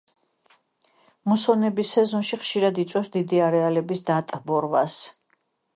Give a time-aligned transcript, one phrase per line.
[1.31, 4.99] მუსონების სეზონში ხშირად იწვევს დიდი არეალების დატბორვას.